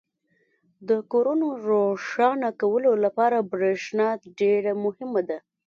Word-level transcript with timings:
•د 0.89 0.91
کورونو 1.11 1.47
روښانه 1.67 2.49
کولو 2.61 2.91
لپاره 3.03 3.37
برېښنا 3.51 4.07
ډېره 4.39 4.71
مهمه 4.83 5.21
ده. 5.29 5.37